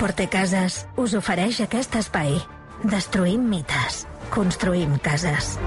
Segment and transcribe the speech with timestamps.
[0.00, 2.38] Portecasas us ofereix aquest espai.
[2.88, 4.06] Destruïm mites.
[4.32, 5.58] Construïm cases.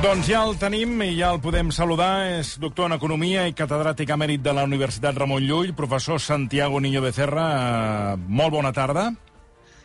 [0.00, 2.30] Doncs ja el tenim i ja el podem saludar.
[2.38, 7.04] És doctor en Economia i catedràtic emèrit de la Universitat Ramon Llull, professor Santiago Niño
[7.04, 7.46] Becerra.
[7.52, 9.10] Eh, molt bona tarda.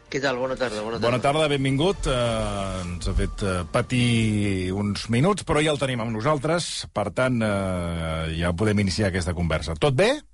[0.07, 0.39] Què tal?
[0.39, 0.79] Bona tarda.
[0.79, 2.07] Bona tarda, Bona tarda benvingut.
[2.07, 6.86] Eh, ens ha fet eh, patir uns minuts, però ja el tenim amb nosaltres.
[6.93, 9.75] Per tant, eh, ja podem iniciar aquesta conversa.
[9.75, 10.14] Tot bé?
[10.14, 10.32] Tot bé,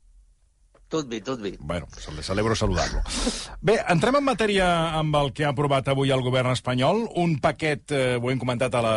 [1.23, 1.55] tot bé.
[1.59, 1.87] Bueno,
[2.21, 3.01] celebro saludar-lo.
[3.61, 7.05] Bé, entrem en matèria amb el que ha aprovat avui el govern espanyol.
[7.21, 8.95] Un paquet, eh, ho hem comentat a, la,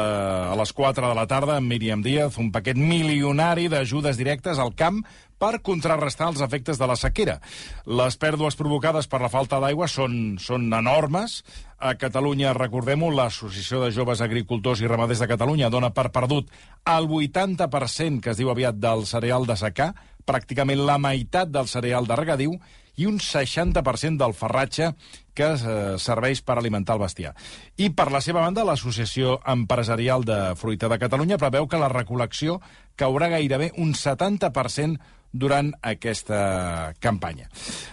[0.53, 4.73] a les 4 de la tarda amb Míriam Díaz, un paquet milionari d'ajudes directes al
[4.79, 5.03] camp
[5.43, 7.41] per contrarrestar els efectes de la sequera.
[7.87, 11.41] Les pèrdues provocades per la falta d'aigua són, són enormes.
[11.83, 16.53] A Catalunya, recordem-ho, l'Associació de Joves Agricultors i Ramaders de Catalunya dona per perdut
[16.87, 19.91] el 80% que es diu aviat del cereal de secà,
[20.27, 22.57] pràcticament la meitat del cereal de regadiu
[23.01, 24.91] i un 60% del ferratge
[25.35, 27.33] que eh, serveix per alimentar el bestiar.
[27.81, 32.61] I, per la seva banda, l'Associació Empresarial de Fruita de Catalunya preveu que la recol·lecció
[33.01, 35.01] caurà gairebé un 70%
[35.33, 37.49] durant aquesta campanya.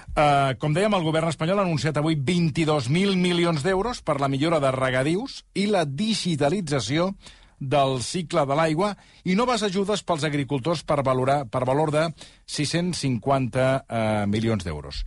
[0.10, 4.60] Uh, com dèiem, el govern espanyol ha anunciat avui 22.000 milions d'euros per la millora
[4.60, 7.14] de regadius i la digitalització
[7.60, 8.94] del cicle de l'aigua
[9.28, 12.08] i noves ajudes pels agricultors per, valorar, per valor de
[12.48, 15.04] 650 eh, milions d'euros.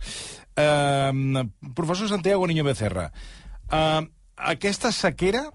[0.55, 1.43] Eh,
[1.73, 3.09] professor Santiago Niño Becerra,
[3.71, 4.01] eh,
[4.37, 5.47] aquesta sequera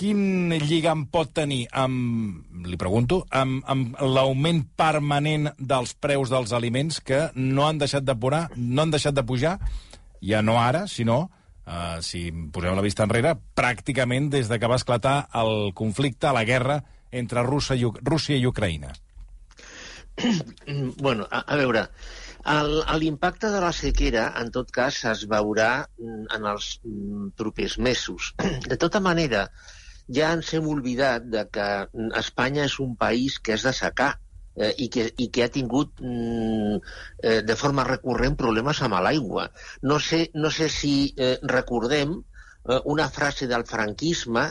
[0.00, 7.02] quin lligam pot tenir amb, li pregunto, amb, amb l'augment permanent dels preus dels aliments
[7.04, 9.58] que no han deixat de pujar, no han deixat de pujar,
[10.24, 11.26] ja no ara, sinó
[11.70, 16.42] Uh, si posem la vista enrere, pràcticament des de que va esclatar el conflicte, la
[16.42, 16.80] guerra
[17.14, 18.90] entre Rússia i, Rússia i Ucraïna.
[21.04, 21.84] bueno, a, a veure,
[22.98, 26.72] l'impacte de la sequera, en tot cas, es veurà en els
[27.38, 28.32] propers mesos.
[28.70, 29.46] De tota manera,
[30.10, 31.68] ja ens hem oblidat de que
[32.18, 34.16] Espanya és un país que és de secar
[34.56, 36.80] eh, i, que, i que ha tingut mm,
[37.22, 39.50] eh, de forma recurrent problemes amb l'aigua.
[39.82, 44.50] No sé, no sé si eh, recordem eh, una frase del franquisme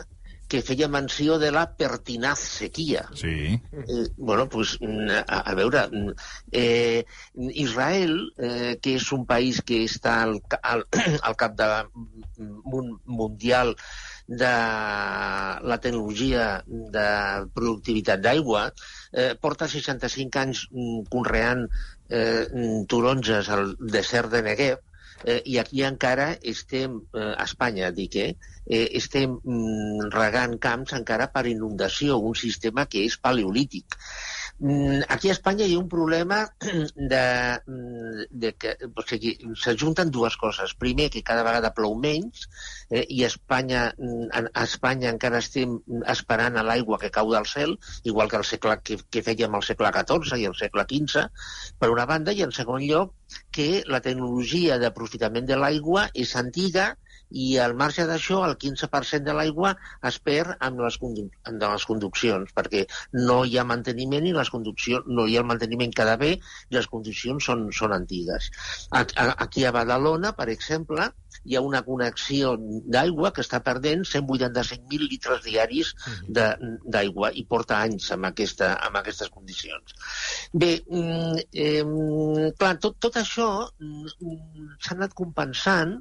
[0.50, 3.04] que feia menció de la pertinaz sequia.
[3.14, 3.54] Sí.
[3.70, 5.84] Eh, bueno, pues, a, a veure,
[6.50, 7.04] eh,
[7.54, 10.82] Israel, eh, que és un país que està al, al,
[11.30, 11.70] al cap de
[13.06, 13.76] mundial
[14.26, 14.50] de
[15.70, 17.06] la tecnologia de
[17.54, 18.99] productivitat d'aigua, eh,
[19.42, 21.66] porta 65 anys mm, conreant
[22.08, 24.84] eh, mm, taronges al desert de Negev,
[25.24, 28.34] eh, i aquí encara estem, eh, a Espanya, dic, eh,
[28.66, 33.98] eh, estem mm, regant camps encara per inundació, un sistema que és paleolític.
[34.60, 36.42] Mm, aquí a Espanya hi ha un problema
[37.12, 37.20] de,
[38.42, 40.74] de que o sigui, s'ajunten dues coses.
[40.84, 42.44] Primer, que cada vegada plou menys
[42.90, 43.86] eh, i a Espanya,
[44.42, 45.78] a Espanya encara estem
[46.14, 49.64] esperant a l'aigua que cau del cel, igual que el segle que, que fèiem al
[49.64, 51.24] segle XIV i al segle XV,
[51.80, 53.16] per una banda, i en segon lloc,
[53.56, 56.90] que la tecnologia d'aprofitament de l'aigua és antiga
[57.30, 59.74] i al marge d'això el 15% de l'aigua
[60.10, 62.84] es perd amb les, amb les conduccions perquè
[63.18, 66.78] no hi ha manteniment i les conduccions, no hi ha el manteniment cada bé i
[66.78, 68.50] les condicions són, són antigues.
[68.92, 71.10] Aquí a Badalona, per exemple,
[71.44, 72.54] hi ha una connexió
[72.94, 75.92] d'aigua que està perdent 185.000 litres diaris
[76.28, 79.94] d'aigua i porta anys amb, aquesta, amb aquestes condicions.
[80.52, 83.48] Bé, mm, eh, clar, tot, tot això
[83.78, 85.96] mm, s'ha anat compensant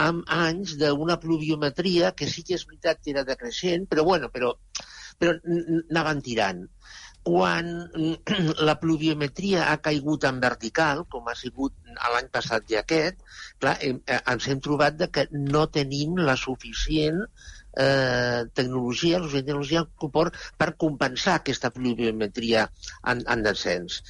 [0.00, 4.54] amb anys d'una pluviometria que sí que és veritat que era decreixent, però bueno, però,
[5.20, 6.66] però anaven tirant.
[7.22, 7.68] Quan
[8.68, 13.20] la pluviometria ha caigut en vertical, com ha sigut l'any passat i aquest,
[13.62, 17.20] clar, eh, ens hem trobat de que no tenim la suficient
[17.76, 19.84] eh, tecnologia, la suficient tecnologia
[20.58, 22.66] per compensar aquesta pluviometria
[23.12, 24.02] en, en descens.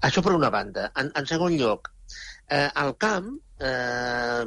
[0.00, 0.90] Això per una banda.
[0.96, 1.90] En, en segon lloc,
[2.48, 4.42] eh, el camp eh,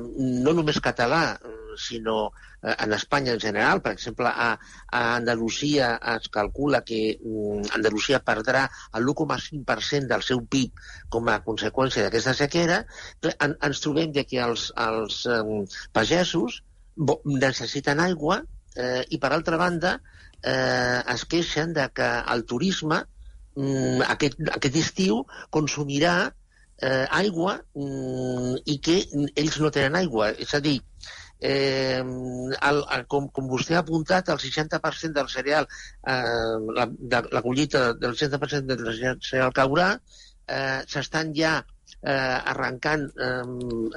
[0.46, 1.24] no només català,
[1.78, 2.32] sinó
[2.62, 3.82] eh, en Espanya en general.
[3.82, 4.50] Per exemple, a,
[4.92, 8.66] a Andalusia es calcula que mm, Andalusia perdrà
[9.00, 12.84] l'1,5% del seu PIB com a conseqüència d'aquesta sequera.
[13.34, 15.42] En, ens trobem de que els, els eh,
[15.94, 16.62] pagesos
[17.26, 18.42] necessiten aigua
[18.76, 19.98] eh, i, per altra banda,
[20.42, 23.04] eh, es queixen de que el turisme
[23.56, 26.16] mm, aquest, aquest estiu consumirà
[26.82, 29.00] eh, aigua mm, i que
[29.36, 30.32] ells no tenen aigua.
[30.46, 30.80] És a dir,
[31.40, 35.70] eh, el, el, com, com vostè ha apuntat, el 60% del cereal,
[36.08, 39.94] eh, la, de, la collita del 60% del cereal caurà,
[40.48, 41.58] eh, s'estan ja
[42.02, 43.30] eh, arrencant eh,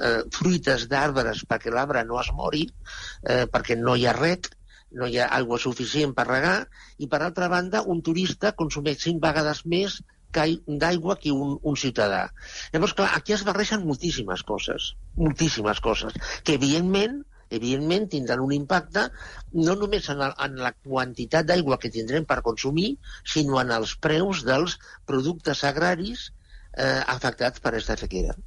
[0.09, 2.65] eh, fruites d'arbres perquè l'arbre no es mori,
[3.23, 4.51] eh, perquè no hi ha ret,
[4.97, 6.57] no hi ha aigua suficient per regar,
[6.97, 9.99] i per altra banda un turista consumeix cinc vegades més
[10.33, 12.27] d'aigua que un, un ciutadà.
[12.73, 19.07] Llavors, clar, aquí es barreixen moltíssimes coses, moltíssimes coses, que evidentment evidentment tindran un impacte
[19.53, 22.91] no només en, el, en la quantitat d'aigua que tindrem per consumir,
[23.25, 24.77] sinó en els preus dels
[25.09, 26.27] productes agraris
[26.77, 28.37] eh, afectats per aquesta sequera.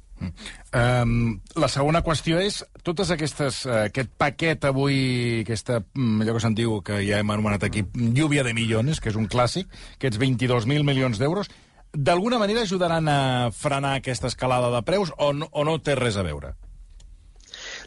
[0.73, 4.95] Um, la segona qüestió és, totes aquestes, uh, aquest paquet avui,
[5.41, 9.11] aquesta, mm, allò que se'n diu, que ja hem anomenat aquí, lluvia de milions, que
[9.11, 11.51] és un clàssic, aquests 22.000 milions d'euros,
[11.93, 16.17] d'alguna manera ajudaran a frenar aquesta escalada de preus o no, o no té res
[16.17, 16.55] a veure?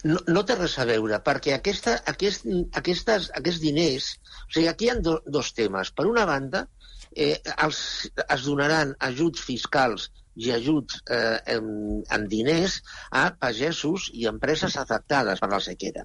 [0.07, 2.47] No, no té res a veure, perquè aquesta, aquest,
[2.79, 4.13] aquestes, aquests diners...
[4.47, 5.91] O sigui, aquí hi ha do, dos temes.
[5.91, 6.69] Per una banda,
[7.11, 7.81] eh, els,
[8.23, 11.67] es donaran ajuts fiscals i ajuts eh, en,
[12.13, 12.77] en diners
[13.11, 16.05] a pagesos i empreses afectades per la sequera.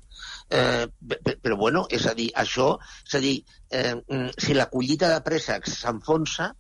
[0.49, 0.87] Eh,
[1.43, 2.71] però, bueno, és a dir, això,
[3.05, 3.35] és a dir,
[3.69, 3.93] eh,
[4.39, 6.53] si la collita de préssecs s'enfonsa,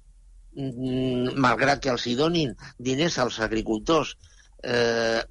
[0.55, 4.15] malgrat que els hi donin diners als agricultors
[4.63, 5.21] eh,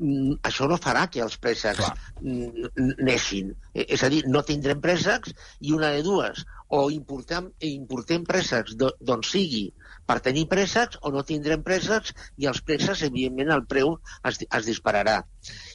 [0.43, 1.91] això no farà que els préssecs
[2.21, 3.53] neixin.
[3.75, 9.23] És a dir, no tindrem préssecs i una de dues, o importem, importem préssecs d'on
[9.27, 9.71] sigui
[10.07, 13.97] per tenir préssecs o no tindrem préssecs i els préssecs, evidentment, el preu
[14.27, 15.21] es, es dispararà.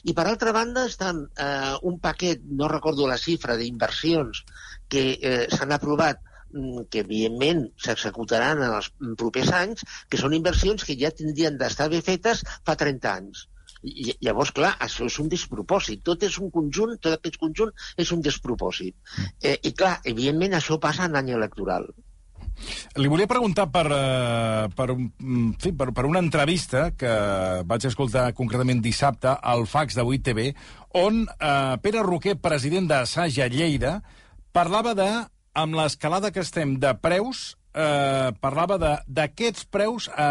[0.04, 4.42] I per altra banda estan eh, un paquet, no recordo la xifra, d'inversions
[4.92, 6.35] que eh, s'han aprovat mm,
[6.90, 12.02] que evidentment s'executaran en els propers anys, que són inversions que ja tindrien d'estar bé
[12.06, 13.46] fetes fa 30 anys.
[13.86, 16.02] I, llavors, clar, això és un despropòsit.
[16.06, 17.70] Tot és un conjunt, tot aquest conjunt
[18.00, 18.96] és un despropòsit.
[18.96, 19.30] Mm.
[19.42, 21.88] Eh, I clar, evidentment això passa en any electoral.
[22.96, 27.12] Li volia preguntar per, uh, per, um, sí, per, per una entrevista que
[27.68, 30.48] vaig escoltar concretament dissabte al fax de 8TV,
[30.96, 33.98] on uh, Pere Roquer, president de Saja Lleida,
[34.56, 35.10] parlava de,
[35.56, 40.26] amb l'escalada que estem de preus, eh, parlava d'aquests preus a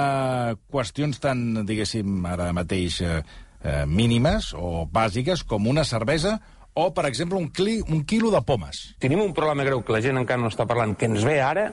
[0.52, 3.22] eh, qüestions tan, diguéssim, ara mateix eh,
[3.64, 6.38] eh, mínimes o bàsiques com una cervesa
[6.76, 8.84] o, per exemple, un, cli, un quilo de pomes.
[9.02, 11.70] Tenim un problema greu que la gent encara no està parlant, que ens ve ara,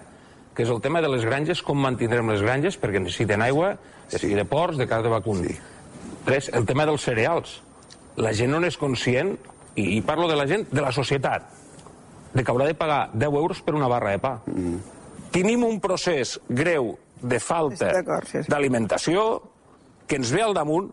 [0.56, 3.74] que és el tema de les granges, com mantindrem les granges, perquè necessiten aigua,
[4.12, 4.30] sí.
[4.30, 5.42] de porcs, de casa de vacun.
[5.48, 5.58] Sí.
[6.24, 7.58] Tres, el tema dels cereals.
[8.20, 9.34] La gent no n'és conscient,
[9.74, 11.50] i, i parlo de la gent, de la societat,
[12.32, 14.34] de que haurà de pagar 10 euros per una barra de pa.
[14.46, 14.76] Mm.
[15.32, 17.92] Tenim un procés greu de falta
[18.28, 19.24] sí, d'alimentació
[20.08, 20.90] que ens ve al damunt,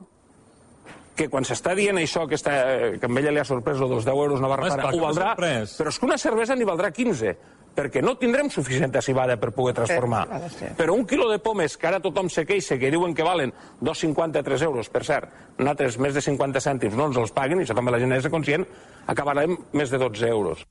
[1.20, 2.54] que quan s'està dient això, que, està,
[3.02, 5.34] que a ella li ha sorprès dels 10 euros una barra de pa, ho valdrà,
[5.36, 7.34] però és que una cervesa n'hi valdrà 15
[7.80, 10.26] perquè no tindrem suficient cibada per poder transformar.
[10.52, 13.54] Sí, Però un quilo de pomes, que ara tothom se queixa, que diuen que valen
[13.82, 17.78] 2,53 euros, per cert, nosaltres més de 50 cèntims no ens els paguen, i això
[17.78, 18.66] també la gent és conscient,
[19.08, 20.66] acabarem més de 12 euros.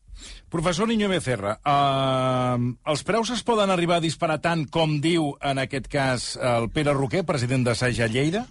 [0.51, 2.59] Professor Niño Becerra, uh,
[2.91, 6.93] els preus es poden arribar a disparar tant com diu, en aquest cas, el Pere
[6.93, 8.45] Roquer, president de Saja Lleida?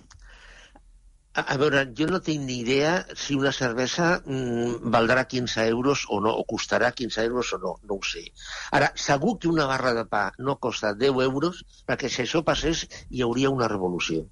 [1.38, 2.92] A, a veure, jo no tinc ni idea
[3.24, 7.74] si una cervesa mm, valdrà 15 euros o no, o costarà 15 euros o no,
[7.90, 8.24] no ho sé.
[8.80, 12.88] Ara, segur que una barra de pa no costa 10 euros, perquè si això passés
[13.10, 14.26] hi hauria una revolució.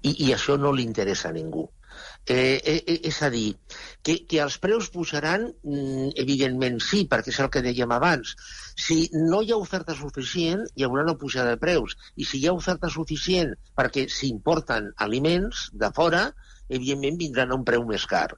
[0.00, 1.68] I, i això no li interessa a ningú.
[2.28, 3.54] Eh, eh, eh, és a dir,
[4.04, 8.34] que, que els preus pujaran, mm, evidentment sí, perquè és el que dèiem abans.
[8.86, 11.96] Si no hi ha oferta suficient, hi haurà una pujada de preus.
[12.20, 16.26] I si hi ha oferta suficient perquè s'importen aliments de fora,
[16.68, 18.28] evidentment vindran a un preu més car.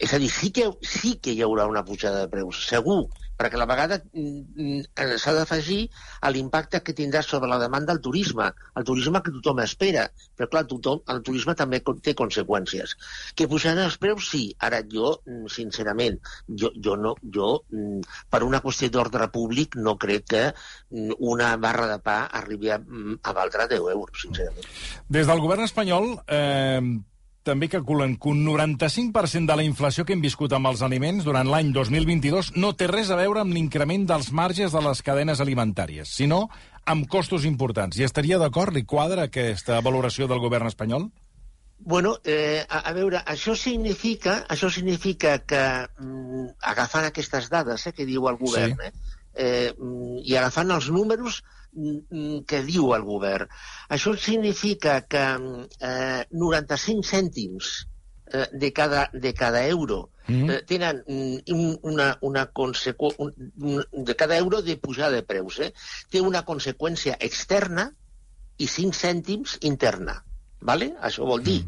[0.00, 3.02] És a dir, sí que, sí que hi haurà una pujada de preus, segur,
[3.40, 5.80] perquè a la vegada mm, mm, s'ha d'afegir
[6.24, 10.50] a l'impacte que tindrà sobre la demanda del turisme, el turisme que tothom espera, però
[10.52, 12.96] clar, tothom, el turisme també té conseqüències.
[13.36, 14.42] Que pujaran els preus, sí.
[14.68, 17.50] Ara jo, mm, sincerament, jo, jo, no, jo
[18.30, 20.42] per una qüestió d'ordre públic no crec que
[21.32, 24.68] una barra de pa arribi a, a valdre 10 euros, sincerament.
[25.08, 26.80] Des del govern espanyol eh,
[27.46, 31.48] també calculen que un 95% de la inflació que hem viscut amb els aliments durant
[31.48, 36.12] l'any 2022 no té res a veure amb l'increment dels marges de les cadenes alimentàries,
[36.12, 36.48] sinó
[36.84, 37.98] amb costos importants.
[37.98, 41.08] I estaria d'acord, li quadra aquesta valoració del govern espanyol?
[41.80, 45.62] Bueno, eh, a, a veure, això significa, això significa que,
[45.96, 48.90] mm, agafant aquestes dades eh, que diu el govern, sí.
[48.90, 51.40] eh, eh, mm, i agafant els números,
[52.46, 53.48] que diu el govern.
[53.88, 55.24] Això significa que
[55.78, 57.70] eh, 95 cèntims
[58.32, 60.50] eh, de, cada, de cada euro mm.
[60.50, 63.12] eh, tenen un, una, una consequ...
[63.18, 65.60] un, de cada euro de pujada de preus.
[65.60, 65.72] Eh?
[66.10, 67.90] Té una conseqüència externa
[68.58, 70.20] i 5 cèntims interna.
[70.60, 70.92] Vale?
[71.00, 71.62] Això vol dir.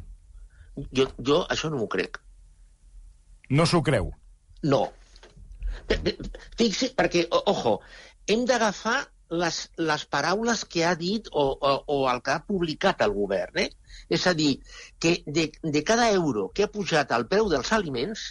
[0.92, 2.18] Jo, jo això no m'ho crec.
[3.52, 4.10] No s'ho creu.
[4.62, 4.86] No.
[6.58, 7.80] Fixi, perquè, ojo,
[8.30, 9.00] hem d'agafar
[9.32, 13.58] les, les paraules que ha dit o, o, o el que ha publicat el govern.
[13.64, 13.70] Eh?
[14.12, 14.52] És a dir,
[15.00, 18.26] que de, de cada euro que ha pujat el preu dels aliments,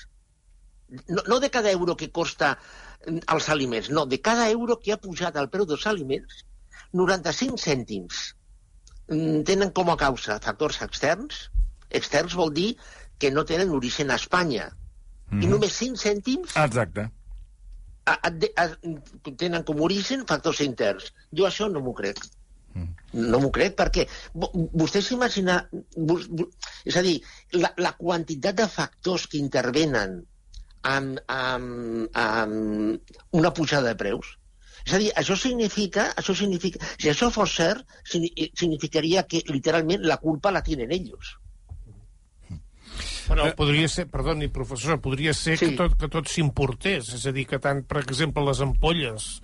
[1.08, 4.94] no, no de cada euro que costa mm, els aliments, no, de cada euro que
[4.94, 6.44] ha pujat el preu dels aliments,
[6.94, 8.22] 95 cèntims
[9.08, 11.48] mm, tenen com a causa factors externs.
[11.90, 12.76] Externs vol dir
[13.20, 14.72] que no tenen origen a Espanya.
[15.32, 17.06] I només 5 cèntims Exacte.
[18.06, 18.32] A, a,
[18.64, 18.66] a,
[19.38, 21.12] tenen com a origen factors interns.
[21.32, 22.20] Jo això no m'ho crec.
[23.14, 25.58] No m'ho crec perquè vo- vostè s'imagina...
[26.86, 27.18] És a dir,
[27.60, 30.22] la, la quantitat de factors que intervenen
[30.88, 34.38] amb, amb, amb una pujada de preus
[34.82, 40.02] és a dir, això significa, això significa, si això fos cert, signi- significaria que literalment
[40.10, 41.36] la culpa la tienen ells.
[43.28, 45.72] Bueno, podria ser, perdoni, professor, podria ser Sí.
[45.72, 49.42] que tot, que tot s'importés, és a dir, que tant, per exemple, les ampolles,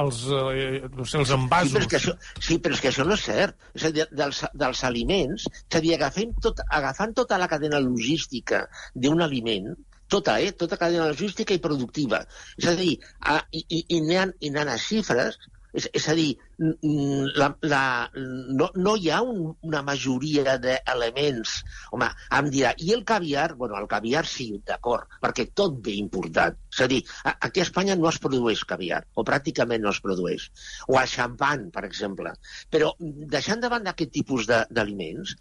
[0.00, 0.22] els,
[0.54, 1.72] eh, no sé, els Sí envasos...
[1.74, 3.56] però, és que això, sí, però és que això no és cert.
[3.74, 7.80] És a dir, dels, dels aliments, és a dir, agafant, tot, agafant tota la cadena
[7.82, 9.72] logística d'un aliment,
[10.10, 10.52] tota, eh?
[10.52, 12.24] tota cadena logística i productiva.
[12.58, 15.38] És a dir, a, i, i, i anant, i anant a xifres,
[15.72, 16.28] és, és a dir,
[16.60, 17.82] la, la,
[18.16, 21.56] no, no hi ha un, una majoria d'elements.
[21.94, 23.48] Home, em dirà, i el caviar?
[23.60, 26.58] Bueno, el caviar sí, d'acord, perquè tot ve importat.
[26.74, 27.00] És a dir,
[27.32, 30.50] aquí a Espanya no es produeix caviar, o pràcticament no es produeix.
[30.88, 32.34] O el xampan, per exemple.
[32.70, 35.36] Però deixant de banda aquest tipus d'aliments,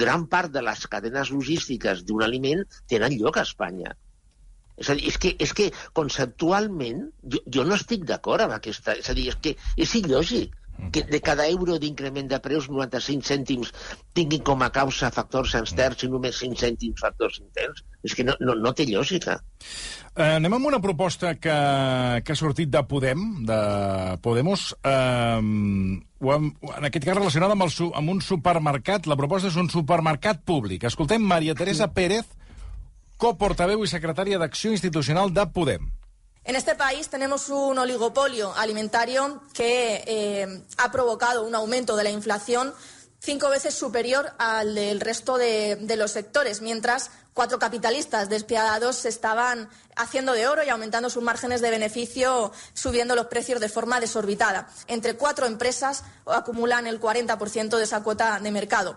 [0.00, 3.96] gran part de les cadenes logístiques d'un aliment tenen lloc a Espanya.
[4.76, 8.96] És a dir, és que, és que conceptualment jo, jo no estic d'acord amb aquesta...
[9.00, 10.54] És a dir, és que és il·lògic
[10.92, 13.72] que de cada euro d'increment de preus 95 cèntims
[14.16, 17.82] tinguin com a causa factors externs i només 5 cèntims factors interns.
[18.04, 19.38] És que no, no, no té lògica.
[20.16, 21.56] Eh, anem amb una proposta que,
[22.24, 23.60] que ha sortit de Podem, de
[24.24, 29.08] Podemos, eh, hem, en aquest cas relacionada amb, el, amb un supermercat.
[29.08, 30.84] La proposta és un supermercat públic.
[30.88, 32.35] Escoltem Maria Teresa Pérez,
[33.16, 33.82] coportaveu
[34.38, 35.90] d'Acció Institucional de Podem.
[36.44, 42.10] En este país tenemos un oligopolio alimentario que eh, ha provocado un aumento de la
[42.10, 42.72] inflación
[43.18, 49.08] cinco veces superior al del resto de, de los sectores, mientras cuatro capitalistas despiadados se
[49.08, 53.98] estaban haciendo de oro y aumentando sus márgenes de beneficio, subiendo los precios de forma
[53.98, 54.68] desorbitada.
[54.86, 58.96] Entre cuatro empresas acumulan el 40% de esa cuota de mercado.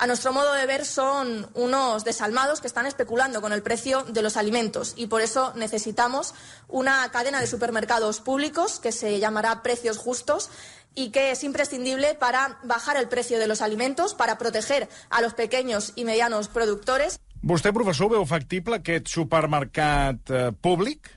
[0.00, 4.22] A nuestro modo de ver, son unos desalmados que están especulando con el precio de
[4.22, 6.34] los alimentos y por eso necesitamos
[6.68, 10.50] una cadena de supermercados públicos que se llamará Precios Justos
[10.94, 15.34] y que es imprescindible para bajar el precio de los alimentos, para proteger a los
[15.34, 17.18] pequeños y medianos productores.
[17.42, 21.10] Vostè, professor, veu factible aquest supermercat eh, públic?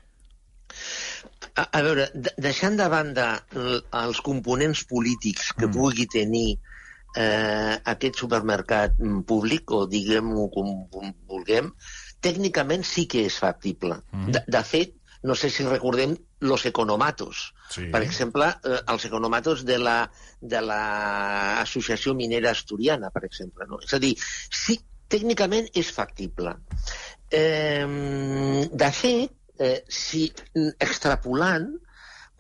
[1.54, 5.74] A, a veure, de, deixant de banda els components polítics que mm.
[5.78, 6.71] pugui tenir eh,
[7.16, 10.72] aquest supermercat mm, públic, o diguem-ho com,
[11.28, 11.72] vulguem,
[12.24, 14.00] tècnicament sí que és factible.
[14.14, 14.32] Mm.
[14.36, 17.54] De, de fet, no sé si recordem los economatos.
[17.70, 17.90] Sí.
[17.94, 19.98] Per exemple, eh, els economatos de la,
[20.42, 23.68] de la Associació Minera Asturiana, per exemple.
[23.70, 23.80] No?
[23.86, 24.80] És a dir, sí,
[25.12, 26.56] tècnicament és factible.
[27.30, 27.86] Eh,
[28.72, 31.70] de fet, eh, si mm, extrapolant,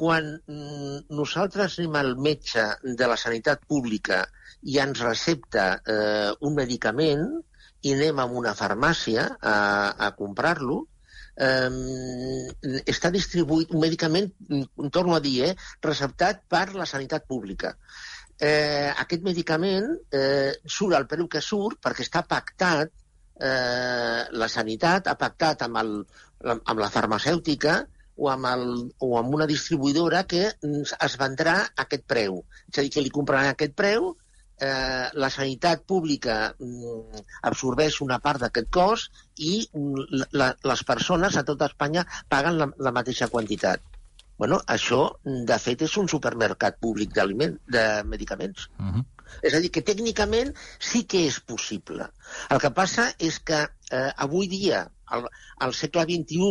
[0.01, 4.23] quan mm, nosaltres anem al metge de la sanitat pública
[4.61, 7.25] i ens recepta eh, un medicament
[7.81, 9.57] i anem a una farmàcia a,
[10.07, 10.83] a comprar-lo,
[11.41, 17.75] eh, està distribuït un medicament, mm, torno a dir, eh, receptat per la sanitat pública.
[18.41, 19.85] Eh, aquest medicament
[20.17, 22.89] eh, surt al preu que surt perquè està pactat,
[23.41, 25.91] eh, la sanitat ha pactat amb, el,
[26.57, 27.81] amb la farmacèutica
[28.17, 28.65] o amb, el,
[29.01, 32.41] o amb una distribuïdora que es vendrà aquest preu.
[32.69, 34.15] És a dir, que li compraran aquest preu,
[34.61, 41.37] eh, la sanitat pública mm, absorbeix una part d'aquest cost i mm, la, les persones
[41.37, 43.83] a tota Espanya paguen la, la mateixa quantitat.
[44.41, 45.01] Bueno, això,
[45.49, 48.69] de fet, és un supermercat públic d'aliment, de medicaments.
[48.79, 49.03] Uh -huh.
[49.41, 52.07] És a dir, que tècnicament sí que és possible.
[52.49, 53.59] El que passa és que
[53.91, 56.49] eh, avui dia, al, al segle XXI,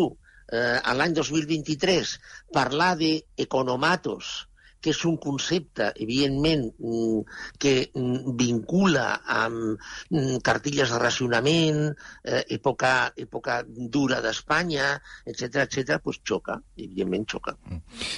[0.52, 2.14] eh, a l'any 2023,
[2.52, 4.50] parlar d'economatos
[4.80, 7.20] que és un concepte, evidentment, mm,
[7.60, 9.76] que mm, vincula amb
[10.10, 11.82] mm, cartilles de racionament,
[12.25, 14.94] eh, època, època dura d'Espanya,
[15.26, 17.56] etc etc, doncs xoca, evidentment xoca.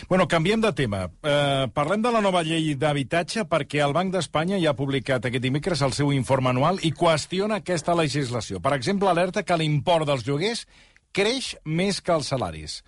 [0.09, 1.05] Bueno, canviem de tema.
[1.23, 5.43] Eh, parlem de la nova llei d'habitatge perquè el Banc d'Espanya ja ha publicat aquest
[5.43, 8.61] dimecres el seu informe anual i qüestiona aquesta legislació.
[8.63, 10.67] Per exemple, alerta que l'import dels lloguers
[11.13, 12.81] creix més que els salaris.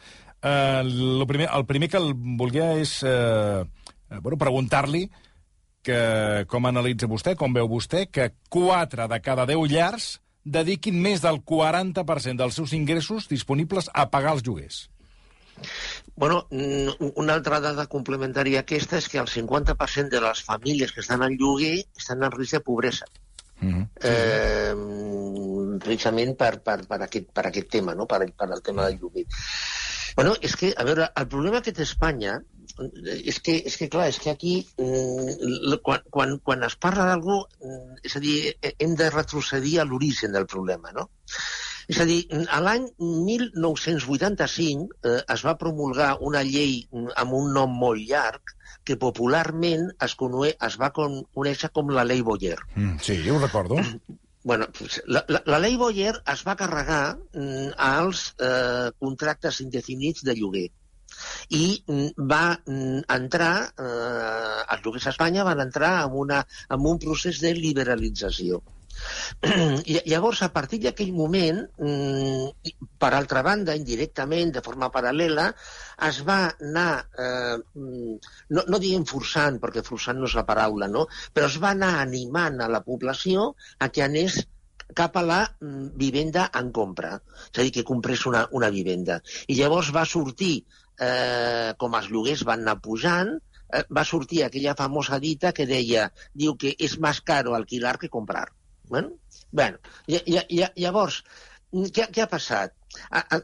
[0.45, 3.65] Eh, el, primer, el primer que el volia és eh,
[4.21, 5.07] bueno, preguntar-li
[5.85, 10.09] que com analitza vostè, com veu vostè, que 4 de cada 10 llars
[10.45, 14.89] dediquin més del 40% dels seus ingressos disponibles a pagar els lloguers.
[16.17, 21.01] Bueno, una altra dada complementària a aquesta és que el 50% de les famílies que
[21.01, 23.07] estan en lloguer estan en risc de pobresa.
[23.61, 23.89] Mm -hmm.
[24.03, 24.75] eh,
[25.79, 28.07] precisament per, per, per, aquest, per aquest tema, no?
[28.07, 29.25] per, per el tema del lloguer.
[30.17, 32.39] Bueno, és que, a veure, el problema que té Espanya
[32.75, 37.37] és que, és que clar, és que aquí eh, quan, quan, quan es parla d'algú,
[37.63, 38.37] eh, és a dir,
[38.73, 41.09] hem de retrocedir a l'origen del problema, no?
[41.91, 46.89] És a dir, a l'any 1985 eh, es va promulgar una llei
[47.21, 48.55] amb un nom molt llarg
[48.85, 52.59] que popularment es, conue, es va conèixer com la Lei Boyer.
[52.75, 53.81] Mm, sí, ho recordo.
[54.45, 54.69] Bueno,
[55.07, 60.67] la, la, la Lei Boyer es va carregar mm, als eh, contractes indefinits de lloguer
[61.57, 63.55] i mm, va mm, entrar,
[63.87, 66.43] eh, els lloguers a Espanya van entrar en, una,
[66.77, 68.61] en un procés de liberalització.
[69.91, 75.51] I, llavors, a partir d'aquell moment, mm, per altra banda, indirectament, de forma paral·lela,
[76.09, 81.07] es va anar, eh, no, no diguem forçant, perquè forçant no és la paraula, no?
[81.35, 84.43] però es va anar animant a la població a que anés
[84.95, 87.17] cap a la vivenda en compra,
[87.51, 89.21] és a dir, que comprés una, una vivenda.
[89.49, 90.55] I llavors va sortir,
[91.01, 93.33] eh, com els lloguers van anar pujant,
[93.69, 98.13] eh, va sortir aquella famosa dita que deia, diu que és més caro alquilar que
[98.13, 98.47] comprar.
[98.95, 99.11] Bueno,
[99.51, 101.21] bueno i, i, llavors,
[101.75, 102.75] què, què ha passat?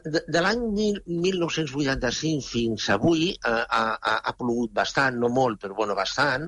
[0.07, 5.97] De, de l'any 1985 fins avui ha, ha, ha plogut bastant, no molt, però bueno,
[5.97, 6.47] bastant,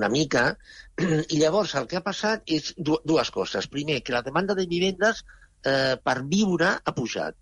[0.00, 0.44] una mica,
[1.34, 3.70] i llavors el que ha passat és dues coses.
[3.72, 5.24] Primer, que la demanda de vivendes
[5.64, 7.38] eh, per viure ha pujat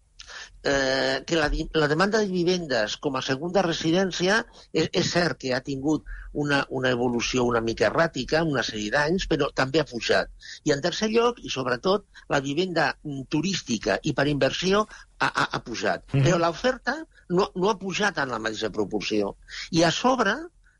[0.62, 5.54] eh, que la, la demanda de vivendes com a segunda residència és, és cert que
[5.56, 10.30] ha tingut una, una evolució una mica erràtica, una sèrie d'anys, però també ha pujat.
[10.64, 15.48] I en tercer lloc, i sobretot, la vivenda mm, turística i per inversió ha, ha,
[15.50, 16.04] ha pujat.
[16.12, 16.24] Mm -hmm.
[16.24, 16.96] Però l'oferta
[17.30, 19.36] no, no ha pujat en la mateixa proporció.
[19.70, 20.36] I a sobre,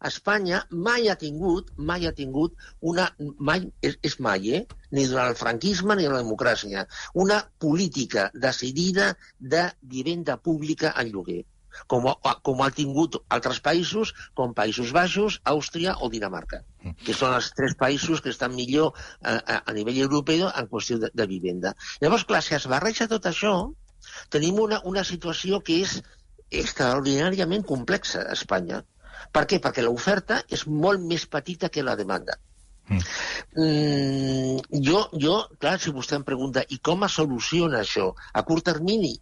[0.09, 2.57] Espanya mai ha tingut, mai ha tingut
[2.93, 3.07] una,
[3.51, 4.63] mai, és, és mai, eh?
[4.97, 6.87] ni durant el franquisme ni la democràcia,
[7.27, 11.43] una política decidida de vivenda pública en lloguer
[11.87, 12.07] com,
[12.47, 16.63] com ha tingut altres països, com Països Baixos, Àustria o Dinamarca,
[17.05, 20.99] que són els tres països que estan millor a, a, a nivell europeu en qüestió
[21.03, 21.75] de, de vivenda.
[22.03, 23.55] Llavors, clar, si es barreja tot això,
[24.35, 26.01] tenim una, una situació que és
[26.63, 28.83] extraordinàriament complexa a Espanya.
[29.33, 29.61] Per què?
[29.63, 32.39] Perquè l'oferta és molt més petita que la demanda.
[32.91, 32.99] Mm.
[33.63, 38.67] Mm, jo, jo, clar, si vostè em pregunta i com es soluciona això a curt
[38.67, 39.13] termini,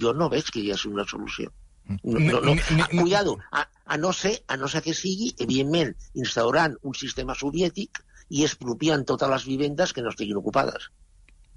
[0.00, 1.52] jo no veig que hi hagi una solució.
[1.88, 1.98] Mm.
[2.04, 2.54] No, no, no.
[2.84, 7.36] Ah, cuidado, a, a, no ser, a no ser que sigui, evidentment, instaurant un sistema
[7.36, 10.90] soviètic i expropiant totes les vivendes que no estiguin ocupades.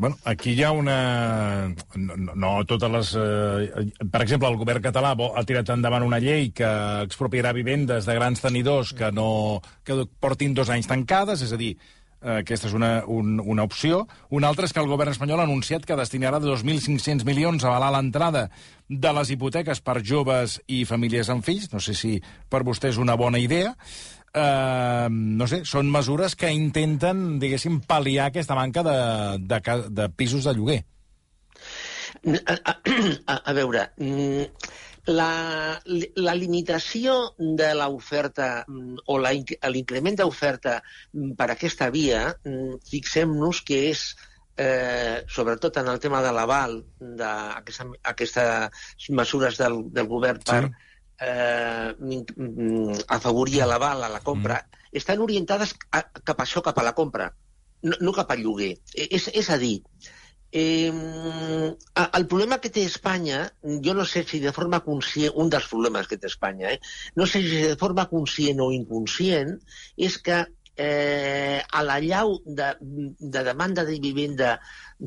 [0.01, 1.75] Bueno, aquí hi ha una...
[1.93, 3.09] No, no totes les...
[3.21, 3.83] Eh...
[4.01, 6.69] Per exemple, el govern català ha tirat endavant una llei que
[7.05, 9.61] expropiarà vivendes de grans tenidors que, no...
[9.85, 11.75] que portin dos anys tancades, és a dir,
[12.17, 14.07] eh, aquesta és una, un, una opció.
[14.33, 17.91] Una altra és que el govern espanyol ha anunciat que destinarà 2.500 milions a avalar
[17.93, 18.47] l'entrada
[18.89, 21.69] de les hipoteques per joves i famílies amb fills.
[21.75, 22.15] No sé si
[22.49, 23.75] per vostè és una bona idea
[24.33, 28.97] eh, no sé, són mesures que intenten, diguéssim, pal·liar aquesta manca de,
[29.47, 30.81] de, de pisos de lloguer.
[32.21, 32.77] A, a,
[33.33, 34.43] a, a veure, mm,
[35.11, 35.31] la,
[36.21, 42.27] la limitació de l'oferta mm, o l'increment d'oferta mm, per aquesta via,
[42.91, 44.05] fixem-nos que és
[44.61, 46.79] eh, sobretot en el tema de l'aval
[47.19, 50.89] d'aquestes mesures del, del govern per, sí
[51.21, 51.93] eh,
[53.07, 54.95] afavorir l'aval a la compra, mm.
[55.01, 57.29] estan orientades a, cap a això, cap a la compra,
[57.83, 58.73] no, no cap al lloguer.
[58.95, 59.77] E, és, és a dir,
[60.51, 63.43] eh, el problema que té Espanya,
[63.85, 66.81] jo no sé si de forma conscient, un dels problemes que té Espanya, eh,
[67.15, 69.55] no sé si de forma conscient o inconscient,
[69.97, 70.43] és que
[70.77, 74.59] eh, a la llau de, de demanda de vivenda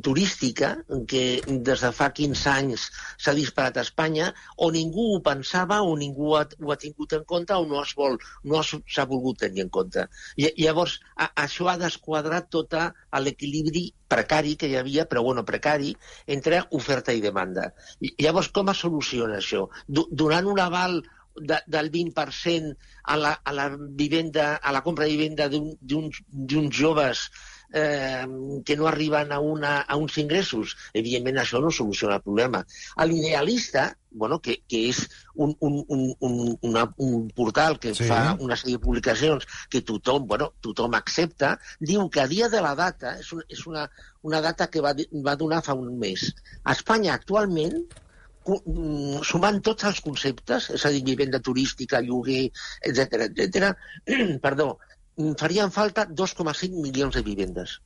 [0.03, 5.81] turística, que des de fa 15 anys s'ha disparat a Espanya, o ningú ho pensava,
[5.83, 9.41] o ningú ha, ho ha tingut en compte, o no es vol, no s'ha volgut
[9.45, 10.07] tenir en compte.
[10.37, 12.75] I, llavors, a, això ha desquadrat tot
[13.25, 15.95] l'equilibri precari que hi havia, però bueno, precari,
[16.27, 17.71] entre oferta i demanda.
[18.01, 19.69] I, llavors, com es soluciona això?
[19.87, 21.01] Do, donant un aval
[21.37, 27.29] de, del 20% a la, a la vivenda, a la compra de vivenda d'uns joves
[27.75, 28.27] eh,
[28.65, 30.77] que no arriben a, una, a uns ingressos.
[30.95, 32.63] Evidentment, això no soluciona el problema.
[33.03, 35.01] L'idealista, bueno, que, que és
[35.35, 38.07] un, un, un, un, una, un portal que sí.
[38.07, 42.63] fa una sèrie de publicacions que tothom, bueno, tothom accepta, diu que a dia de
[42.63, 43.89] la data, és, un, és una,
[44.23, 44.95] una data que va,
[45.27, 46.31] va donar fa un mes,
[46.63, 47.83] a Espanya actualment
[49.25, 52.51] sumant tots els conceptes, és a dir, vivenda turística, lloguer,
[52.85, 53.73] etc etc,
[54.45, 54.75] perdó,
[55.17, 57.81] mm, farien falta 2,5 milions de vivendes.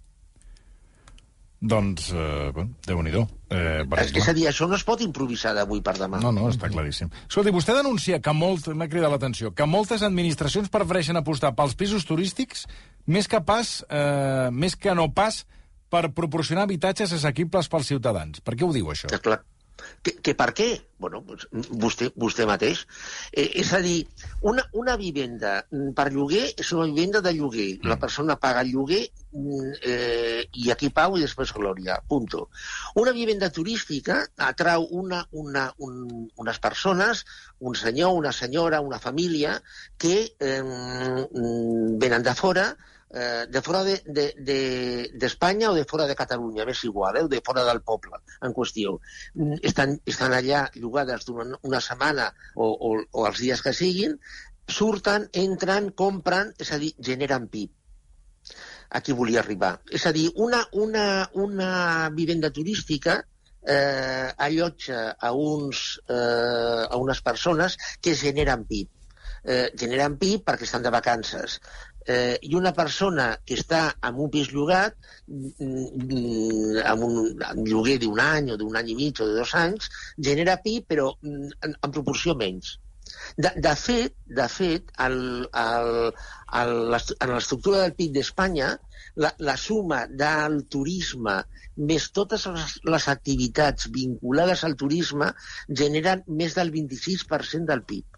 [1.60, 3.24] Doncs, eh, bueno, Déu-n'hi-do.
[3.50, 6.20] Eh, és, és a dir, això no es pot improvisar d'avui per demà.
[6.22, 7.10] No, no, està claríssim.
[7.26, 12.06] Escolti, vostè denuncia que molt, m'ha cridat l'atenció, que moltes administracions prefereixen apostar pels pisos
[12.06, 12.68] turístics
[13.10, 15.42] més que pas, eh, més que no pas
[15.90, 18.38] per proporcionar habitatges assequibles pels ciutadans.
[18.44, 19.10] Per què ho diu, això?
[19.18, 19.40] Clar,
[20.02, 20.68] que, que per què?
[20.98, 22.82] Bueno, vostè, vostè mateix.
[23.30, 24.00] Eh, és a dir,
[24.50, 25.60] una, una vivenda
[25.94, 27.68] per lloguer és una vivenda de lloguer.
[27.84, 28.02] La mm.
[28.02, 32.00] persona paga el lloguer eh, i aquí pau i després glòria.
[32.08, 32.48] Punto.
[32.98, 37.24] Una vivenda turística atrau una, una, un, unes persones,
[37.60, 39.58] un senyor, una senyora, una família,
[39.98, 40.62] que eh,
[42.02, 42.72] venen de fora,
[43.10, 47.28] eh, de fora d'Espanya de, de, de, o de fora de Catalunya, m'és igual, eh,
[47.28, 48.98] de fora del poble en qüestió.
[49.34, 54.18] Mm, estan, estan allà llogades durant una setmana o, o, o els dies que siguin,
[54.68, 57.72] surten, entren, compren, és a dir, generen PIB.
[58.98, 59.78] Aquí volia arribar.
[59.92, 61.72] És a dir, una, una, una
[62.14, 63.18] vivenda turística
[63.68, 68.94] eh, allotja a, uns, eh, a unes persones que generen PIB.
[69.48, 71.60] Eh, generen PIB perquè estan de vacances
[72.08, 74.96] eh, i una persona que està en un pis llogat,
[75.28, 79.54] mm, amb un amb lloguer d'un any o d'un any i mig o de dos
[79.62, 79.90] anys,
[80.30, 82.78] genera PIB, però mm, en, en proporció menys.
[83.36, 85.18] De, de fet, de fet el,
[85.62, 85.92] el,
[86.60, 88.74] el, en l'estructura del PIB d'Espanya,
[89.24, 91.38] la, la suma del turisme
[91.90, 95.32] més totes les, les activitats vinculades al turisme
[95.82, 98.17] generen més del 26% del PIB.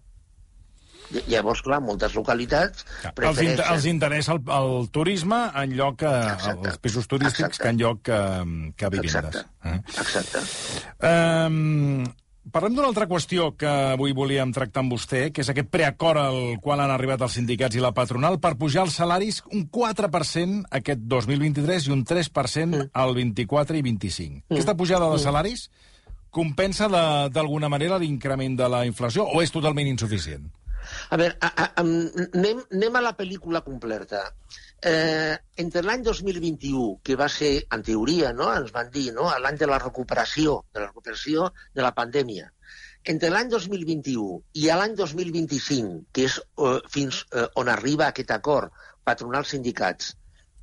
[1.27, 2.87] Llavors, clar, moltes localitats...
[3.03, 3.51] Ja, prefereixen...
[3.51, 6.15] els, inter els interessa el, el turisme en lloc que...
[6.37, 6.73] Exacte.
[6.73, 7.63] els pisos turístics Exacte.
[7.65, 8.23] que en lloc que,
[8.79, 9.43] que vivendes.
[9.43, 9.47] Exacte.
[9.65, 9.79] Eh?
[10.05, 10.45] Exacte.
[11.01, 12.09] Um,
[12.51, 16.39] Parlem d'una altra qüestió que avui volíem tractar amb vostè, que és aquest preacord al
[16.65, 21.05] qual han arribat els sindicats i la patronal per pujar els salaris un 4% aquest
[21.05, 22.89] 2023 i un 3% mm.
[22.97, 24.41] al 24 i 25.
[24.41, 24.57] Mm.
[24.57, 25.25] Aquesta pujada de mm.
[25.27, 25.69] salaris
[26.33, 30.49] compensa d'alguna manera l'increment de la inflació o és totalment insuficient?
[31.11, 34.23] A veure, a, a, anem, anem a la pel·lícula completa.
[34.91, 39.59] Eh, entre l'any 2021, que va ser, en teoria, no, ens van dir, no, l'any
[39.61, 42.49] de la recuperació, de la recuperació de la pandèmia,
[43.13, 48.73] entre l'any 2021 i l'any 2025, que és eh, fins eh, on arriba aquest acord
[49.09, 50.15] patronals sindicats,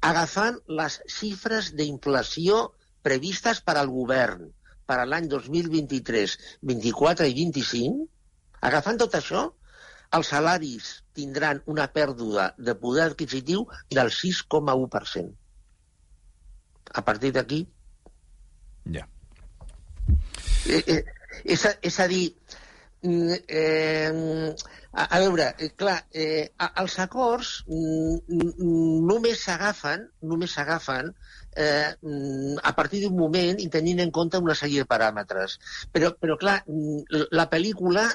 [0.06, 2.68] agafant les xifres d'inflació
[3.06, 4.50] previstes per al govern
[4.88, 6.36] per a l'any 2023,
[6.72, 8.06] 24 i 25,
[8.70, 9.48] agafant tot això,
[10.16, 15.34] els salaris tindran una pèrdua de poder adquisitiu del 6,1%.
[16.94, 17.66] A partir d'aquí...
[18.96, 19.04] Ja.
[20.68, 21.04] Eh, eh,
[21.44, 22.26] és, a, és a dir,
[23.04, 24.56] mm, eh,
[24.94, 26.48] a, a veure, eh, clar, eh,
[26.84, 28.54] els acords mm,
[29.12, 31.12] només s'agafen només s'agafen
[31.58, 31.94] eh,
[32.64, 35.58] a partir d'un moment i tenint en compte una sèrie de paràmetres.
[35.94, 36.58] Però, però clar,
[37.32, 38.06] la pel·lícula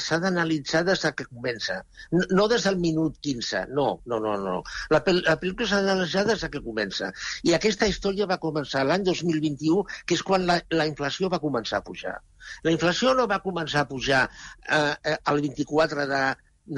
[0.00, 1.82] s'ha d'analitzar des que comença.
[2.12, 4.36] No des del minut 15, no, no, no.
[4.44, 4.56] no.
[4.94, 7.12] La, pel la pel·lícula s'ha d'analitzar des que comença.
[7.44, 11.82] I aquesta història va començar l'any 2021, que és quan la, la inflació va començar
[11.82, 12.18] a pujar.
[12.64, 16.22] La inflació no va començar a pujar eh, eh el 24 de,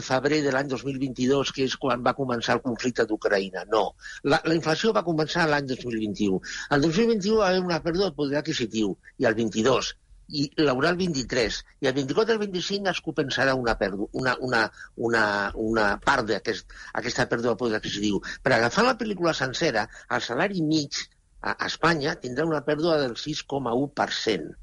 [0.07, 3.64] febrer de l'any 2022, que és quan va començar el conflicte d'Ucraïna.
[3.72, 3.85] No.
[4.24, 6.38] La, la inflació va començar l'any 2021.
[6.76, 9.94] El 2021 va haver una pèrdua de poder adquisitiu, i el 22
[10.31, 14.37] i l'haurà el 23, i el 24 i el 25 es compensarà una, pèrdua, una,
[14.48, 14.61] una,
[15.09, 15.24] una,
[15.70, 18.20] una part d'aquesta aquest, pèrdua de poder adquisitiu.
[18.44, 21.00] Per agafar la pel·lícula sencera, el salari mig
[21.40, 24.55] a Espanya tindrà una pèrdua del 6,1%,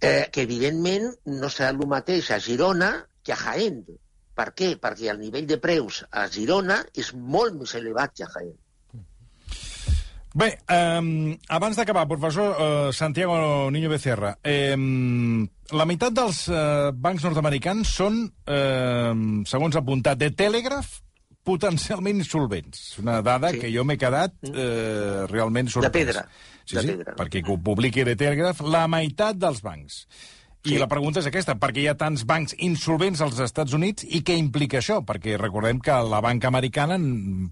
[0.00, 3.84] eh, que evidentment no serà el mateix a Girona que a Jaén,
[4.34, 4.76] Per què?
[4.80, 8.54] Perquè el nivell de preus a Girona és molt més elevat que a Jaén.
[10.34, 14.72] Bé, eh, abans d'acabar, professor eh, Santiago Niño Becerra, eh,
[15.76, 19.12] la meitat dels eh, bancs nord-americans són, eh,
[19.44, 21.02] segons apuntat, de Telegraph,
[21.44, 22.96] potencialment insolvents.
[23.02, 23.58] Una dada Sí.
[23.60, 25.92] que jo m'he quedat eh, realment sorprès.
[25.92, 26.24] pedra.
[26.64, 27.14] Sí, De sí, pedra.
[27.18, 30.06] perquè que ho publiqui de Telegraph, la meitat dels bancs.
[30.64, 30.78] I Sí.
[30.78, 34.22] la pregunta és aquesta, per què hi ha tants bancs insolvents als Estats Units i
[34.22, 35.00] què implica això?
[35.04, 36.98] Perquè recordem que la banca americana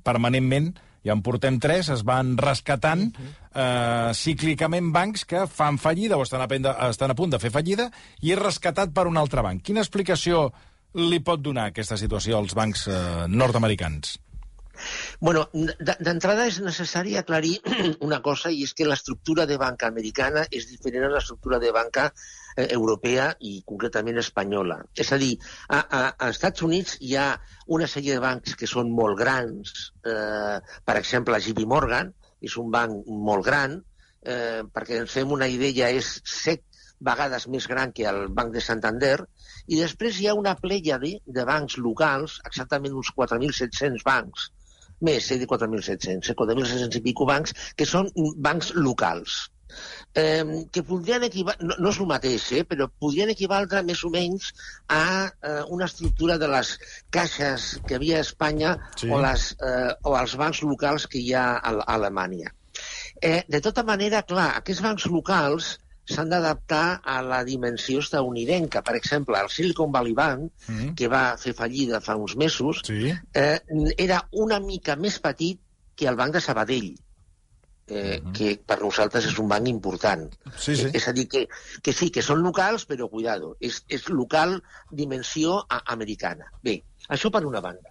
[0.04, 3.08] permanentment, ja en portem tres, es van rescatant
[3.54, 7.40] eh, cíclicament bancs que fan fallida o estan a, pen de, estan a punt de
[7.42, 9.64] fer fallida i és rescatat per un altre banc.
[9.64, 10.52] Quina explicació
[10.94, 14.20] li pot donar aquesta situació als bancs eh, nord-americans?
[15.20, 17.58] Bueno, d'entrada és necessari aclarir
[18.06, 22.06] una cosa, i és que l'estructura de banca americana és diferent a l'estructura de banca
[22.08, 24.78] eh, europea i concretament espanyola.
[25.04, 25.34] És a dir,
[25.68, 27.26] a, a, a Estats Units hi ha
[27.76, 29.74] una sèrie de bancs que són molt grans,
[30.08, 30.56] eh,
[30.88, 33.76] per exemple, JP Morgan és un banc molt gran,
[34.24, 36.64] eh, perquè ens fem una idea, és set
[37.10, 39.18] vegades més gran que el Banc de Santander,
[39.68, 44.48] i després hi ha una plèiade de bancs locals, exactament uns 4.700 bancs,
[45.06, 49.46] més, he dit 4.700, eh, 4.700 i pico bancs, que són bancs locals.
[50.18, 54.10] Eh, que podrien equivaldre, no, no és el mateix, eh, però podrien equivaldre més o
[54.10, 54.48] menys
[54.90, 56.72] a eh, una estructura de les
[57.14, 59.06] caixes que havia a Espanya sí.
[59.06, 62.50] o, les, eh, o els bancs locals que hi ha a, a Alemanya.
[63.20, 65.76] Eh, de tota manera, clar, aquests bancs locals
[66.10, 68.82] s'han d'adaptar a la dimensió estadounidenca.
[68.82, 70.94] Per exemple, el Silicon Valley Bank, Mm.
[70.98, 73.12] que va fer fallida fa uns mesos, Sí.
[73.34, 73.60] eh,
[73.96, 75.60] era una mica més petit
[75.96, 76.94] que el Banc de Sabadell,
[77.88, 80.28] eh, que per nosaltres és un banc important.
[80.56, 80.90] Sí, sí.
[80.94, 81.48] És a dir, que,
[81.82, 86.46] que sí, que són locals, però cuidado, és, és local dimensió americana.
[86.62, 87.90] Bé, això per una banda.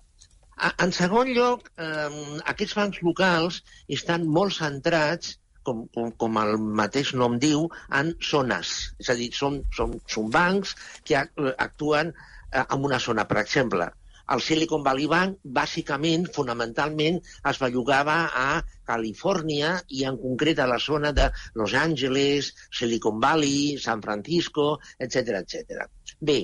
[0.62, 5.38] A, en segon lloc, eh, aquests bancs locals estan molt centrats
[5.70, 7.70] com, com, com el mateix nom diu,
[8.02, 8.74] en zones.
[9.00, 13.26] És a dir, són, són, són bancs que ac- actuen eh, en una zona.
[13.30, 13.88] Per exemple,
[14.30, 17.16] el Silicon Valley Bank, bàsicament, fonamentalment,
[17.50, 18.50] es bellugava a
[18.90, 21.26] Califòrnia i en concret a la zona de
[21.58, 24.68] Los Angeles, Silicon Valley, San Francisco,
[25.00, 25.88] etc etc.
[26.22, 26.38] Bé,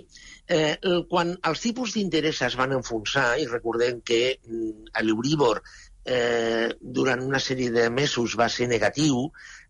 [0.49, 0.77] eh,
[1.11, 5.65] quan els tipus d'interès es van enfonsar, i recordem que mm, l'Euríbor eh,
[6.05, 9.23] durant una sèrie de mesos va ser negatiu,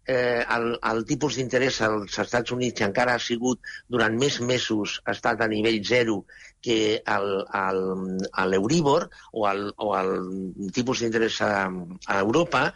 [0.06, 3.60] eh, el, el tipus d'interès als Estats Units, encara ha sigut
[3.92, 6.24] durant més mesos, ha estat a nivell zero
[6.66, 7.02] que
[8.52, 10.12] l'Euríbor o, el, o el
[10.74, 12.68] tipus d'interès a, a Europa,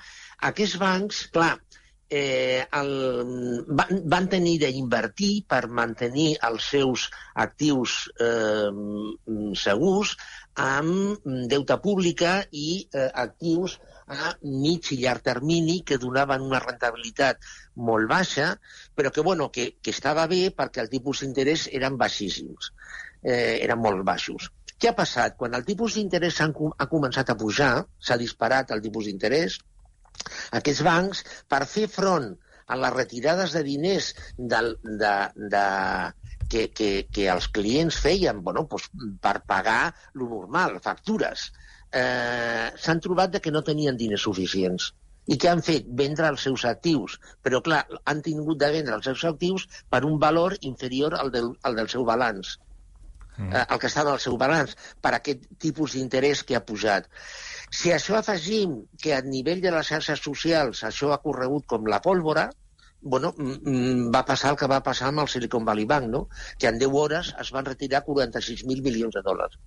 [0.50, 1.54] aquests bancs, clar,
[2.10, 2.92] eh, el,
[3.68, 7.08] van, van tenir d'invertir per mantenir els seus
[7.46, 8.72] actius eh,
[9.54, 10.16] segurs
[10.56, 13.78] amb deutte pública i eh, actius
[14.10, 18.56] a mig i llarg termini que donaven una rentabilitat molt baixa,
[18.96, 22.72] però que, bueno, que, que estava bé perquè el tipus d'interès eren baixíssims,
[23.22, 24.50] eh, eren molt baixos.
[24.80, 25.36] Què ha passat?
[25.38, 29.60] Quan el tipus d'interès ha començat a pujar, s'ha disparat el tipus d'interès,
[30.60, 32.32] aquests bancs, per fer front
[32.70, 35.14] a les retirades de diners del, de,
[35.54, 35.66] de,
[36.52, 38.90] que, que, que els clients feien bueno, doncs,
[39.24, 41.50] per pagar lo normal, factures,
[41.92, 44.94] eh, s'han trobat de que no tenien diners suficients.
[45.30, 45.86] I què han fet?
[46.04, 47.20] Vendre els seus actius.
[47.46, 51.54] Però, clar, han tingut de vendre els seus actius per un valor inferior al del,
[51.70, 52.58] al del seu balanç
[53.40, 53.56] mm.
[53.56, 57.08] eh, el que estava al seu balanç, per aquest tipus d'interès que ha pujat.
[57.70, 62.02] Si això afegim que a nivell de les xarxes socials això ha corregut com la
[62.06, 62.50] pólvora,
[63.02, 63.34] bueno,
[64.14, 66.28] va passar el que va passar amb el Silicon Valley Bank, no?
[66.58, 69.60] que en 10 hores es van retirar 46.000 milions de dòlars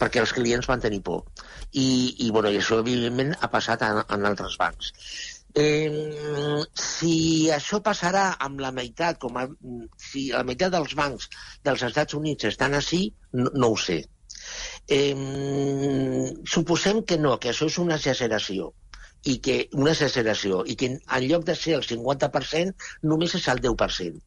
[0.00, 1.24] perquè els clients van tenir por.
[1.72, 1.86] I,
[2.22, 4.92] i, bueno, i això, evidentment, ha passat en, en altres bancs.
[5.56, 9.46] Eh, si això passarà amb la meitat, com a,
[10.08, 11.30] si la meitat dels bancs
[11.66, 13.08] dels Estats Units estan així,
[13.40, 14.02] no, no ho sé.
[14.86, 15.14] Eh,
[16.46, 18.70] suposem que no, que això és una exageració
[19.32, 23.62] i que una exageració i que en lloc de ser el 50% només és el
[23.64, 24.22] 10%.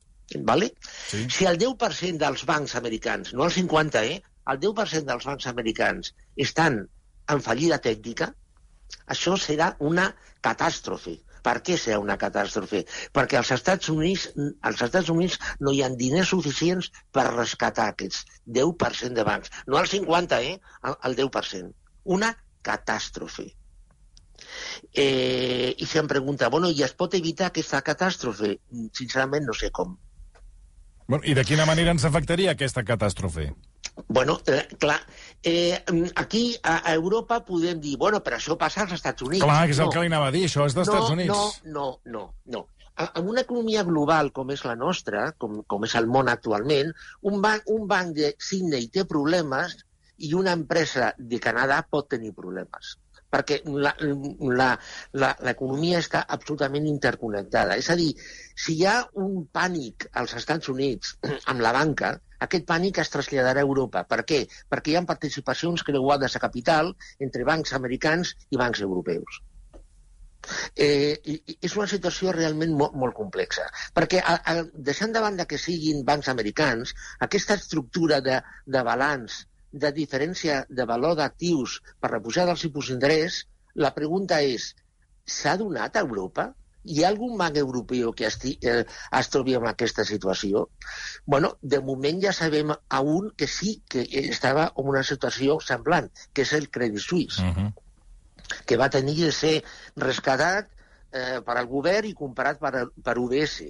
[0.50, 0.74] Vale?
[1.10, 1.24] Sí.
[1.36, 4.20] Si el 10% dels bancs americans, no el 50, eh,
[4.52, 6.14] el 10% dels bancs americans
[6.48, 6.84] estan
[7.34, 8.30] en fallida tècnica,
[9.16, 10.12] això serà una
[10.46, 11.18] catàstrofe.
[11.46, 12.84] Per què serà una catàstrofe?
[13.16, 14.28] Perquè als Estats Units,
[14.70, 18.26] als Estats Units no hi ha diners suficients per rescatar aquests
[18.60, 19.54] 10% de bancs.
[19.68, 20.60] No el 50, eh?
[20.84, 21.72] El, el 10%.
[22.18, 22.34] Una
[22.66, 23.48] catàstrofe.
[24.94, 28.56] Eh, I si em pregunta, bueno, i es pot evitar aquesta catàstrofe?
[28.98, 29.98] Sincerament no sé com.
[31.10, 33.50] Bueno, I de quina manera ens afectaria aquesta catàstrofe?
[34.08, 35.00] Bueno, eh, clar,
[35.44, 35.84] eh,
[36.16, 39.44] aquí a, a Europa podem dir, bueno, però això passa als Estats Units.
[39.44, 39.94] Clar, que és el no.
[39.96, 41.34] que li anava a dir, això és dels no, Estats Units.
[41.66, 42.24] No, no, no,
[42.56, 42.66] no.
[43.00, 46.94] En una economia global com és la nostra, com, com és el món actualment,
[47.32, 49.78] un banc, un banc de Sydney té problemes
[50.20, 52.98] i una empresa de Canadà pot tenir problemes
[53.34, 53.60] perquè
[55.44, 57.78] l'economia està absolutament interconnectada.
[57.82, 58.12] És a dir,
[58.56, 61.14] si hi ha un pànic als Estats Units
[61.52, 62.16] amb la banca,
[62.46, 64.06] aquest pànic es traslladarà a Europa.
[64.08, 64.40] Per què?
[64.72, 66.94] Perquè hi ha participacions creuades a capital
[67.28, 69.42] entre bancs americans i bancs europeus.
[70.80, 71.20] Eh,
[71.68, 73.66] és una situació realment molt, molt complexa,
[73.98, 74.54] perquè a, a,
[74.90, 76.94] deixant de banda que siguin bancs americans,
[77.28, 82.90] aquesta estructura de, de balanç, de diferència de valor d'actius per la pujada dels tipus
[82.90, 83.44] d'interès,
[83.76, 84.74] la pregunta és,
[85.26, 86.50] s'ha donat a Europa?
[86.90, 88.86] Hi ha algun banc europeu que esti, eh,
[89.20, 90.70] es trobi en aquesta situació?
[91.26, 96.10] bueno, de moment ja sabem a un que sí que estava en una situació semblant,
[96.34, 97.74] que és el Credit Suisse Uh -huh.
[98.66, 99.64] que va tenir de ser
[99.96, 100.70] rescatat
[101.12, 103.62] eh, per al govern i comprat per, per UBS.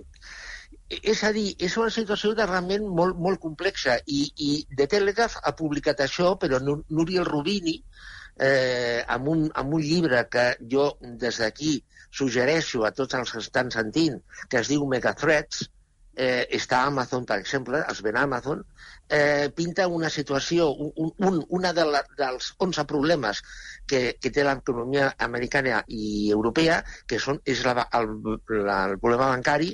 [0.90, 4.00] És a dir, és una situació de realment molt, molt complexa.
[4.08, 7.76] I, i The Telegraph ha publicat això, però Núriel Rubini,
[8.40, 11.76] eh, amb, un, amb un llibre que jo des d'aquí
[12.10, 14.18] suggereixo a tots els que estan sentint,
[14.50, 15.68] que es diu Megathreats,
[16.20, 18.64] eh, està a Amazon, per exemple, es ven a Amazon,
[19.08, 23.42] eh, pinta una situació, un, un, una de la, dels 11 problemes
[23.88, 28.12] que, que té l'economia americana i europea, que són, és la, el,
[28.52, 29.72] la, el problema bancari,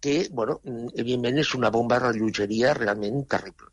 [0.00, 0.60] que, bueno,
[0.94, 3.72] evidentment és una bomba de rellotgeria realment terrible.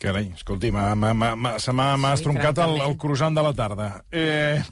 [0.00, 3.88] Carai, escolti, se m'ha Sí, estroncat el, el croissant de la tarda.
[4.10, 4.62] Eh,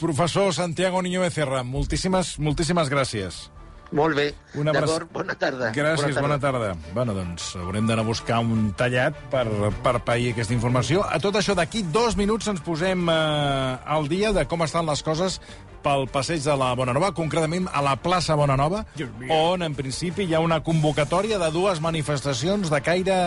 [0.00, 3.50] professor Santiago Niño Becerra, moltíssimes, moltíssimes gràcies.
[3.90, 5.70] Molt bé, Una abraç- d'acord, bona tarda.
[5.72, 6.74] Gràcies, bona tarda.
[6.92, 9.46] Bueno, doncs haurem d'anar a buscar un tallat per,
[9.82, 11.04] per pair aquesta informació.
[11.08, 15.02] A tot això, d'aquí dos minuts ens posem eh, al dia de com estan les
[15.02, 15.40] coses
[15.82, 18.84] pel passeig de la Bonanova, concretament a la plaça Bonanova,
[19.30, 23.18] on en principi hi ha una convocatòria de dues manifestacions de caire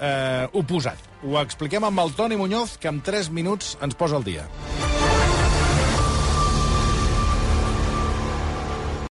[0.00, 0.96] eh, oposat.
[1.26, 4.46] Ho expliquem amb el Toni Muñoz, que en 3 minuts ens posa al dia.